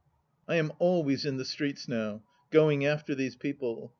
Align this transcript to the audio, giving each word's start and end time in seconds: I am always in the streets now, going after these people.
I 0.47 0.55
am 0.55 0.73
always 0.79 1.27
in 1.27 1.37
the 1.37 1.45
streets 1.45 1.87
now, 1.87 2.23
going 2.49 2.83
after 2.87 3.13
these 3.13 3.35
people. 3.35 3.89